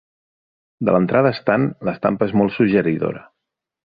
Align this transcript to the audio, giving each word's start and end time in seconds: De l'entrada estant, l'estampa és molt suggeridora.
De 0.87 0.95
l'entrada 0.95 1.31
estant, 1.37 1.67
l'estampa 1.89 2.29
és 2.31 2.33
molt 2.41 2.55
suggeridora. 2.57 3.23